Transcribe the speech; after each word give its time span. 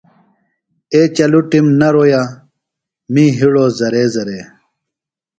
اے 0.93 1.01
چلُٹم 1.15 1.65
نہ 1.79 1.87
رُویہ 1.93 2.23
می 3.13 3.25
ہِڑو 3.37 3.65
زرے 3.77 4.03
زرے۔ 4.13 4.39